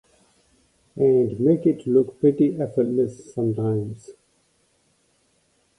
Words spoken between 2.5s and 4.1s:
effortless sometimes.